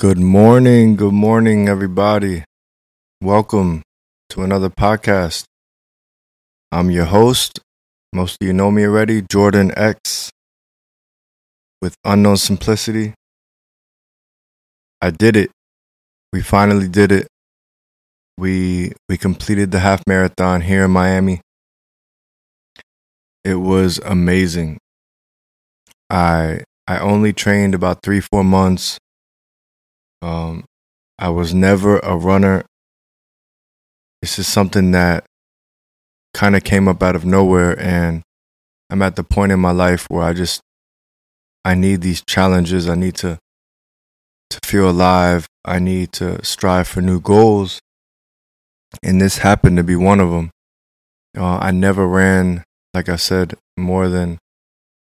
[0.00, 0.96] Good morning.
[0.96, 2.42] Good morning, everybody.
[3.20, 3.82] Welcome
[4.30, 5.44] to another podcast.
[6.72, 7.60] I'm your host.
[8.10, 10.30] Most of you know me already, Jordan X
[11.82, 13.12] with Unknown Simplicity.
[15.02, 15.50] I did it.
[16.32, 17.28] We finally did it.
[18.38, 21.42] We we completed the half marathon here in Miami.
[23.44, 24.78] It was amazing.
[26.08, 28.98] I I only trained about 3-4 months
[30.22, 30.64] um,
[31.18, 32.64] I was never a runner.
[34.22, 35.24] This is something that
[36.34, 38.22] kind of came up out of nowhere, and
[38.90, 40.60] I'm at the point in my life where I just
[41.64, 42.88] I need these challenges.
[42.88, 43.38] I need to
[44.50, 45.46] to feel alive.
[45.64, 47.80] I need to strive for new goals,
[49.02, 50.50] and this happened to be one of them.
[51.36, 54.38] Uh, I never ran, like I said, more than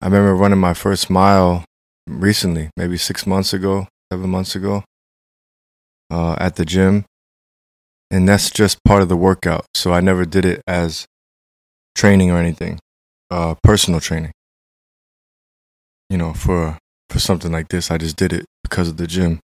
[0.00, 1.64] I remember running my first mile
[2.06, 4.84] recently, maybe six months ago, seven months ago
[6.10, 7.04] uh, at the gym.
[8.10, 9.66] And that's just part of the workout.
[9.74, 11.06] So I never did it as
[11.96, 12.78] training or anything,
[13.30, 14.32] uh, personal training.
[16.10, 19.40] You know, for for something like this, I just did it because of the gym.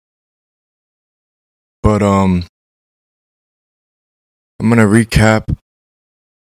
[1.83, 2.45] But um,
[4.59, 5.55] I'm gonna recap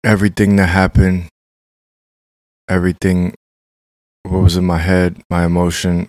[0.04, 1.28] everything that happened,
[2.68, 3.34] everything
[4.22, 6.08] what was in my head, my emotion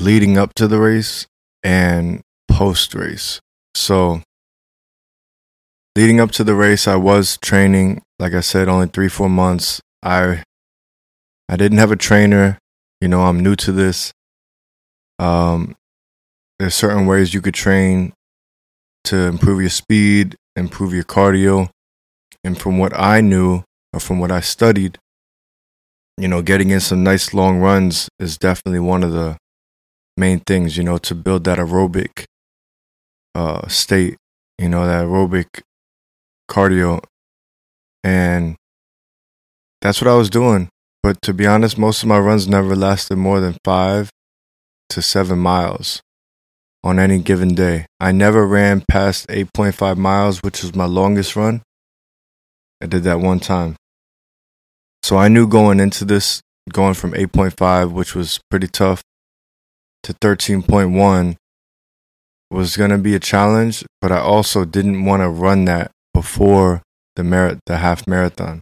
[0.00, 1.26] leading up to the race,
[1.62, 3.40] and post race.
[3.74, 4.22] So,
[5.96, 8.02] leading up to the race, I was training.
[8.18, 9.80] Like I said, only three, four months.
[10.02, 10.42] I
[11.48, 12.58] I didn't have a trainer.
[13.00, 14.12] You know, I'm new to this.
[15.18, 15.76] Um,
[16.58, 18.12] there's certain ways you could train
[19.04, 21.68] to improve your speed, improve your cardio,
[22.42, 24.98] and from what I knew or from what I studied,
[26.18, 29.36] you know, getting in some nice long runs is definitely one of the
[30.16, 30.76] main things.
[30.76, 32.24] You know, to build that aerobic
[33.34, 34.16] uh, state,
[34.58, 35.62] you know, that aerobic
[36.50, 37.02] cardio.
[38.02, 38.56] And
[39.80, 40.68] that's what I was doing.
[41.02, 44.10] But to be honest, most of my runs never lasted more than five
[44.90, 46.00] to seven miles
[46.82, 47.86] on any given day.
[47.98, 51.62] I never ran past 8.5 miles, which was my longest run.
[52.80, 53.76] I did that one time.
[55.02, 56.40] So I knew going into this,
[56.72, 59.02] going from 8.5, which was pretty tough,
[60.06, 61.34] to 13.1
[62.48, 66.82] was going to be a challenge, but I also didn't want to run that before
[67.16, 68.60] the merit the half marathon.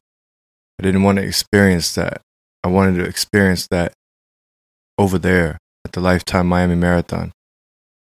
[0.80, 2.22] I didn't want to experience that.
[2.62, 3.92] I wanted to experience that
[4.96, 7.30] over there at the Lifetime Miami Marathon.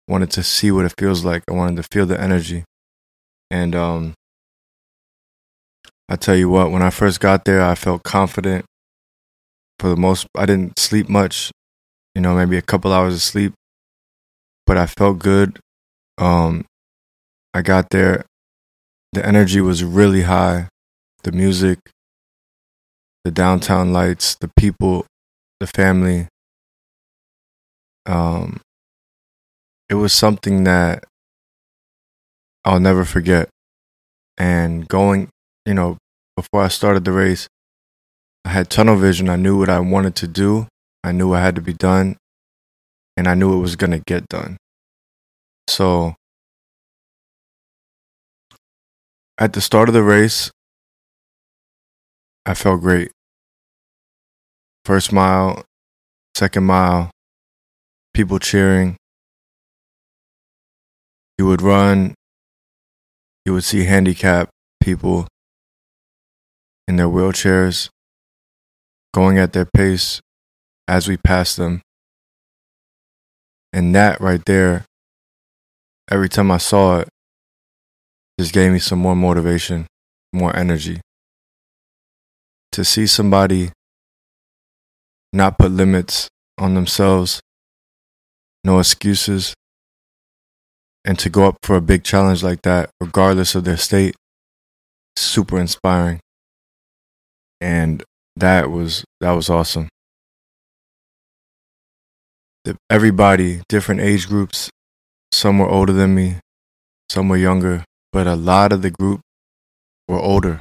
[0.08, 1.44] I wanted to see what it feels like.
[1.50, 2.64] I wanted to feel the energy.
[3.52, 4.14] And um
[6.08, 8.64] I tell you what, when I first got there, I felt confident.
[9.78, 11.52] For the most I didn't sleep much,
[12.16, 13.54] you know, maybe a couple hours of sleep,
[14.66, 15.60] but I felt good.
[16.18, 16.66] Um,
[17.54, 18.26] I got there,
[19.14, 20.70] the energy was really high.
[21.24, 21.80] The music,
[23.24, 25.06] the downtown lights, the people,
[25.60, 26.28] the family.
[28.06, 28.62] Um,
[29.90, 31.04] it was something that
[32.64, 33.50] I'll never forget.
[34.38, 35.30] And going,
[35.66, 35.98] you know,
[36.36, 37.48] before I started the race,
[38.44, 39.30] I had tunnel vision.
[39.30, 40.68] I knew what I wanted to do.
[41.06, 42.18] I knew what had to be done.
[43.16, 44.58] And I knew it was going to get done.
[45.70, 46.16] So
[49.38, 50.50] at the start of the race,
[52.44, 53.12] I felt great.
[54.84, 55.64] First mile,
[56.36, 57.12] second mile,
[58.16, 58.98] people cheering.
[61.38, 62.16] You would run,
[63.46, 64.50] you would see handicapped
[64.82, 65.28] people
[66.88, 67.90] in their wheelchairs
[69.14, 70.22] going at their pace
[70.88, 71.82] as we passed them.
[73.74, 74.86] And that right there
[76.10, 77.10] every time I saw it,
[78.40, 79.88] just gave me some more motivation,
[80.34, 81.02] more energy.
[82.74, 83.72] To see somebody
[85.32, 87.42] not put limits on themselves,
[88.64, 89.54] no excuses,
[91.06, 94.16] and to go up for a big challenge like that, regardless of their state,
[95.16, 96.20] super inspiring.
[97.62, 98.04] And
[98.36, 99.88] that was that was awesome.
[102.90, 104.70] Everybody, different age groups,
[105.32, 106.38] some were older than me,
[107.10, 109.22] some were younger, but a lot of the group
[110.08, 110.60] were older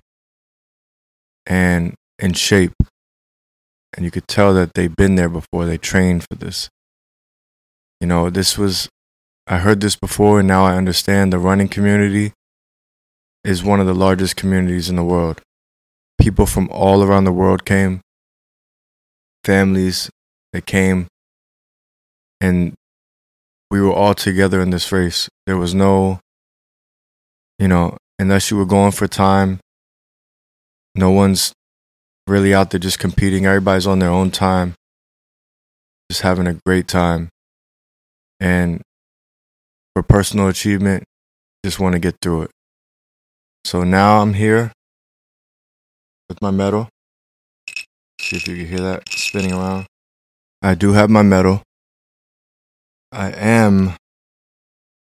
[1.46, 2.74] and in shape.
[3.96, 6.68] And you could tell that they'd been there before, they trained for this.
[8.00, 8.88] You know, this was,
[9.46, 12.32] I heard this before, and now I understand the running community
[13.44, 15.40] is one of the largest communities in the world.
[16.18, 18.00] People from all around the world came,
[19.44, 20.10] families
[20.52, 21.06] that came,
[22.44, 22.74] and
[23.70, 25.30] we were all together in this race.
[25.46, 26.20] There was no,
[27.58, 29.60] you know, unless you were going for time,
[30.94, 31.54] no one's
[32.26, 33.46] really out there just competing.
[33.46, 34.74] Everybody's on their own time,
[36.10, 37.30] just having a great time.
[38.40, 38.82] And
[39.94, 41.04] for personal achievement,
[41.64, 42.50] just want to get through it.
[43.64, 44.70] So now I'm here
[46.28, 46.90] with my medal.
[48.20, 49.86] See if you can hear that spinning around.
[50.60, 51.62] I do have my medal.
[53.14, 53.94] I am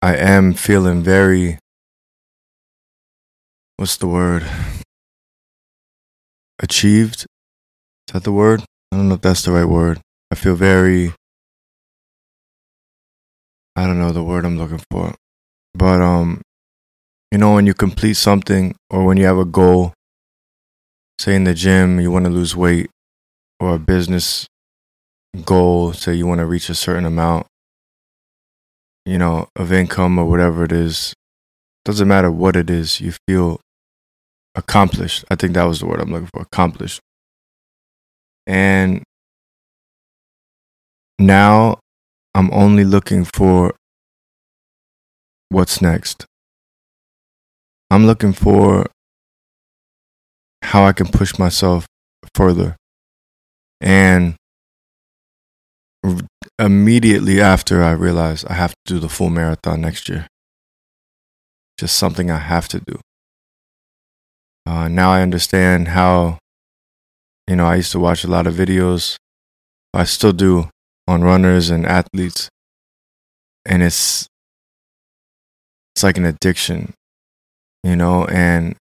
[0.01, 1.59] I am feeling very
[3.77, 4.45] what's the word?
[6.59, 7.21] Achieved?
[7.21, 8.65] Is that the word?
[8.91, 10.01] I don't know if that's the right word.
[10.29, 11.13] I feel very
[13.77, 15.15] I don't know the word I'm looking for.
[15.73, 16.41] But um
[17.31, 19.93] you know when you complete something or when you have a goal,
[21.17, 22.89] say in the gym you want to lose weight
[23.61, 24.47] or a business
[25.45, 27.47] goal, say you want to reach a certain amount,
[29.05, 31.13] you know, of income or whatever it is,
[31.83, 33.59] doesn't matter what it is, you feel
[34.55, 35.23] accomplished.
[35.29, 36.99] I think that was the word I'm looking for accomplished.
[38.47, 39.03] And
[41.19, 41.79] now
[42.33, 43.75] I'm only looking for
[45.49, 46.25] what's next.
[47.89, 48.87] I'm looking for
[50.63, 51.85] how I can push myself
[52.33, 52.75] further.
[56.59, 60.27] Immediately after, I realized I have to do the full marathon next year.
[61.77, 62.99] Just something I have to do.
[64.65, 66.39] Uh, now I understand how,
[67.47, 69.17] you know, I used to watch a lot of videos.
[69.93, 70.69] I still do
[71.07, 72.49] on runners and athletes.
[73.65, 74.27] And it's,
[75.95, 76.93] it's like an addiction,
[77.83, 78.75] you know, and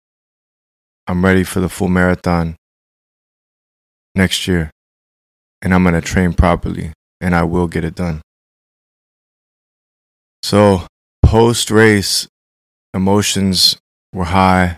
[1.07, 2.57] I'm ready for the full marathon
[4.15, 4.71] next year.
[5.61, 8.21] And I'm going to train properly and I will get it done.
[10.43, 10.87] So,
[11.25, 12.29] post race,
[12.93, 13.79] emotions
[14.13, 14.77] were high.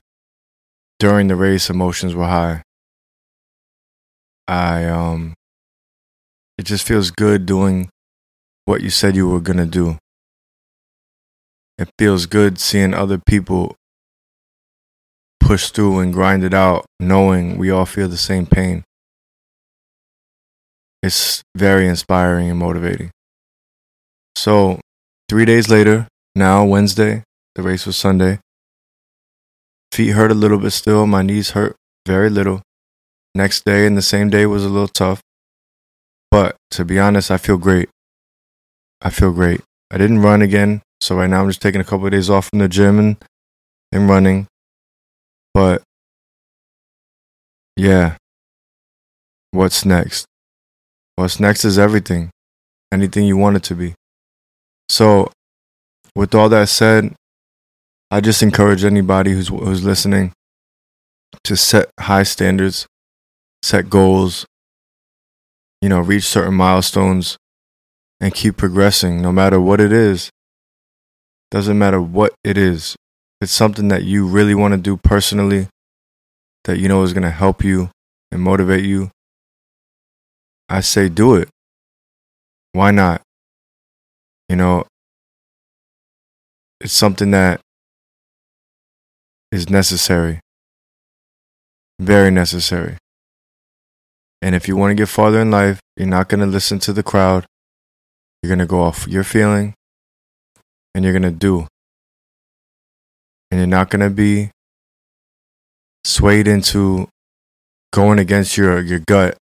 [0.98, 2.62] During the race, emotions were high.
[4.48, 5.34] I, um,
[6.56, 7.90] it just feels good doing
[8.64, 9.98] what you said you were going to do.
[11.78, 13.76] It feels good seeing other people
[15.40, 18.85] push through and grind it out, knowing we all feel the same pain
[21.06, 23.10] it's very inspiring and motivating.
[24.34, 24.80] So,
[25.28, 27.22] three days later, now Wednesday,
[27.54, 28.40] the race was Sunday.
[29.92, 31.06] Feet hurt a little bit still.
[31.06, 31.76] My knees hurt
[32.06, 32.60] very little.
[33.34, 35.20] Next day and the same day was a little tough.
[36.30, 37.88] But to be honest, I feel great.
[39.00, 39.62] I feel great.
[39.90, 40.82] I didn't run again.
[41.00, 43.16] So right now I'm just taking a couple of days off from the gym and,
[43.92, 44.48] and running.
[45.54, 45.82] But
[47.76, 48.16] yeah,
[49.52, 50.26] what's next?
[51.16, 52.30] What's next is everything,
[52.92, 53.94] anything you want it to be.
[54.90, 55.32] So,
[56.14, 57.14] with all that said,
[58.10, 60.32] I just encourage anybody who's who's listening
[61.44, 62.86] to set high standards,
[63.62, 64.44] set goals,
[65.80, 67.38] you know, reach certain milestones
[68.20, 70.30] and keep progressing no matter what it is.
[71.50, 72.94] Doesn't matter what it is.
[73.40, 75.68] It's something that you really want to do personally
[76.64, 77.90] that you know is going to help you
[78.30, 79.10] and motivate you
[80.68, 81.48] I say do it.
[82.72, 83.22] Why not?
[84.48, 84.84] You know,
[86.80, 87.60] it's something that
[89.50, 90.40] is necessary,
[91.98, 92.96] very necessary.
[94.42, 96.92] And if you want to get farther in life, you're not going to listen to
[96.92, 97.46] the crowd.
[98.42, 99.74] You're going to go off your feeling
[100.94, 101.66] and you're going to do.
[103.50, 104.50] And you're not going to be
[106.04, 107.08] swayed into
[107.92, 109.36] going against your, your gut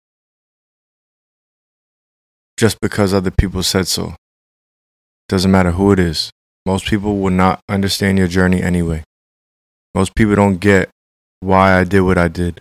[2.56, 4.14] just because other people said so.
[5.28, 6.30] Doesn't matter who it is.
[6.66, 9.04] Most people will not understand your journey anyway.
[9.94, 10.90] Most people don't get
[11.40, 12.60] why I did what I did.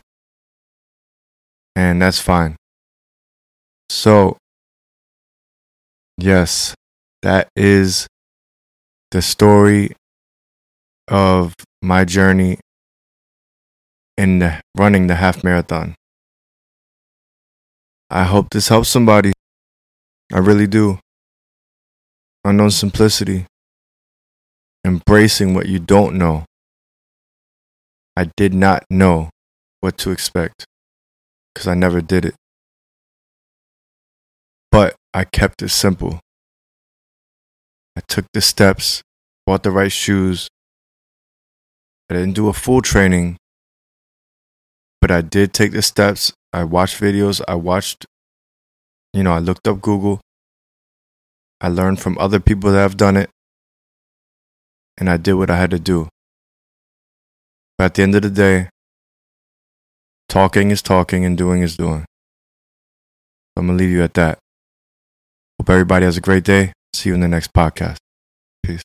[1.76, 2.56] And that's fine.
[3.90, 4.38] So,
[6.18, 6.76] yes,
[7.22, 8.08] that is
[9.12, 9.96] the story
[11.08, 12.60] of my journey
[14.18, 15.96] in running the half marathon.
[18.10, 19.32] I hope this helps somebody.
[20.34, 20.98] I really do.
[22.44, 23.46] Unknown simplicity.
[24.84, 26.46] Embracing what you don't know.
[28.18, 29.30] I did not know
[29.82, 30.66] what to expect
[31.54, 32.34] because I never did it.
[34.72, 36.20] But I kept it simple.
[37.96, 39.04] I took the steps,
[39.46, 40.48] bought the right shoes.
[42.10, 43.38] I didn't do a full training,
[45.00, 46.34] but I did take the steps.
[46.52, 47.40] I watched videos.
[47.48, 48.08] I watched,
[49.14, 50.20] you know, I looked up Google.
[51.62, 53.30] I learned from other people that have done it.
[54.98, 56.08] And I did what I had to do.
[57.78, 58.70] But at the end of the day,
[60.30, 62.06] talking is talking and doing is doing.
[63.56, 64.40] I'm going to leave you at that.
[65.60, 66.74] Hope everybody has a great day.
[66.94, 67.98] See you in the next podcast.
[68.64, 68.84] Peace.